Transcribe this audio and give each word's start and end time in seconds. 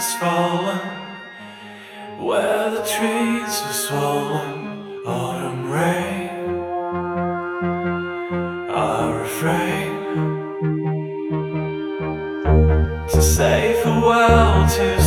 has 0.00 0.14
fallen, 0.14 0.80
where 2.24 2.70
the 2.70 2.82
trees 2.94 3.54
are 3.68 3.78
swollen, 3.84 4.98
autumn 5.06 5.70
rain. 5.70 6.30
I 8.70 9.10
refrain 9.24 9.92
to 13.08 13.20
say 13.20 13.78
farewell 13.82 14.66
to. 14.76 14.99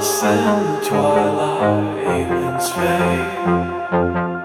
lost 0.00 0.24
in 0.24 0.34
the 0.34 0.80
twilight 0.88 1.98
in 2.08 2.60
space. 2.60 4.39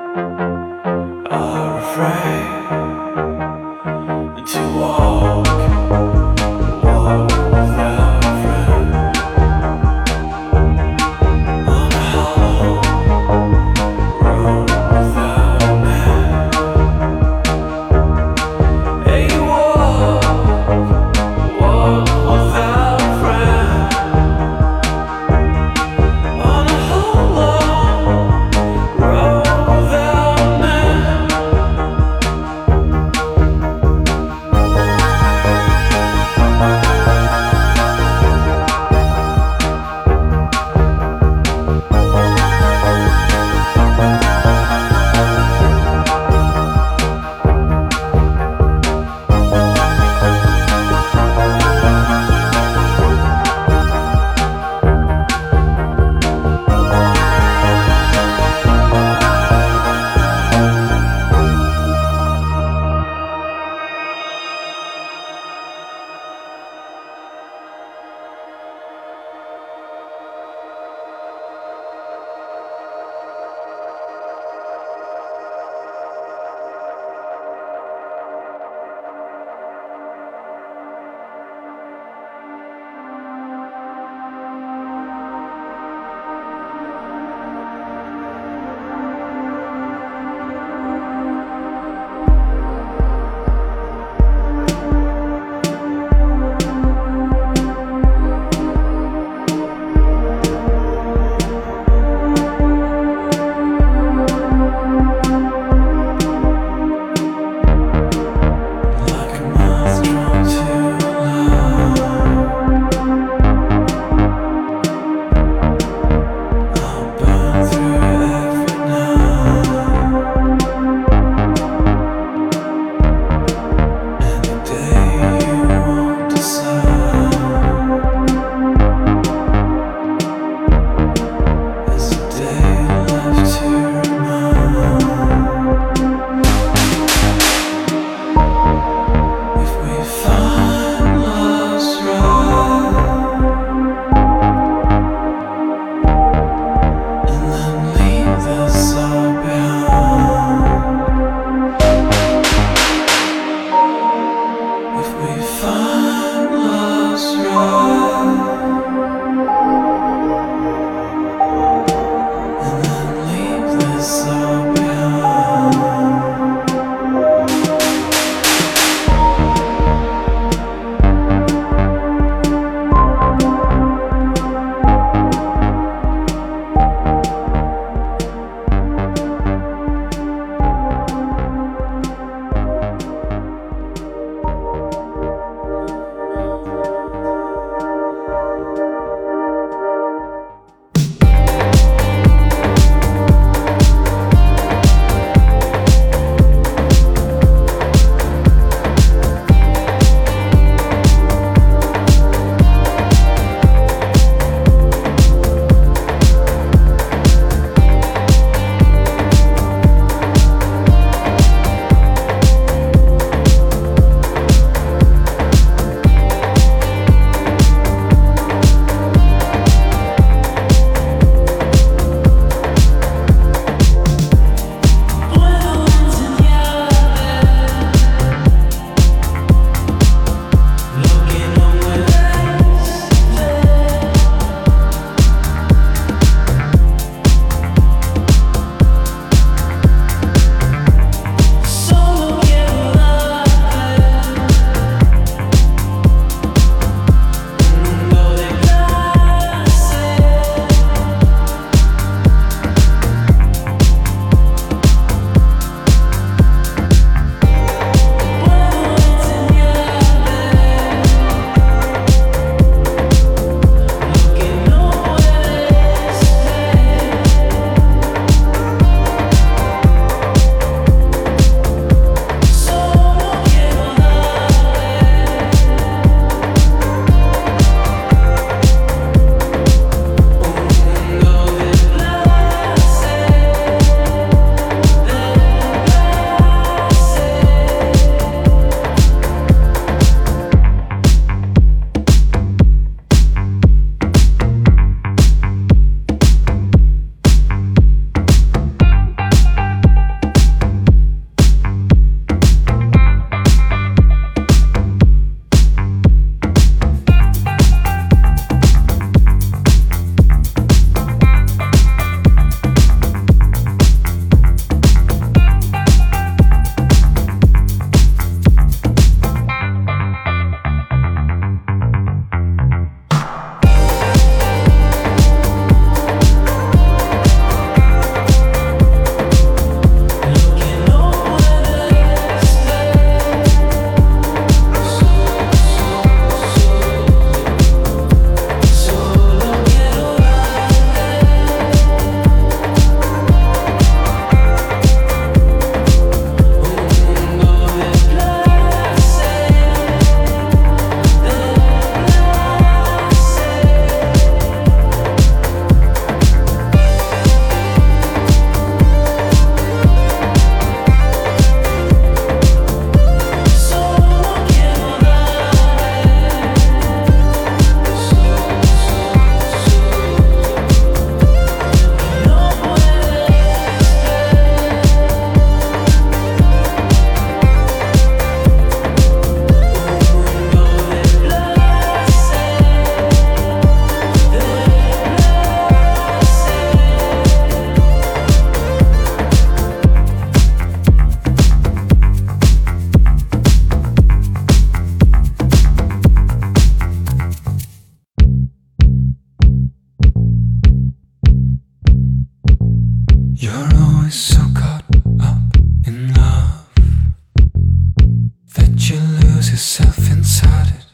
Yourself 409.55 410.11
inside 410.11 410.67
it. 410.67 410.84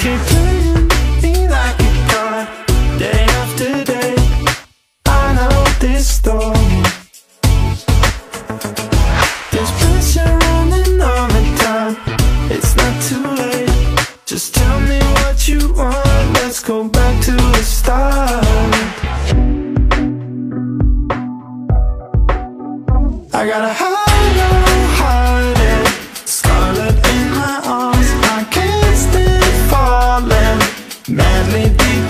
Keep 0.00 0.39
Let 31.12 31.52
me 31.52 31.68
be 31.76 32.09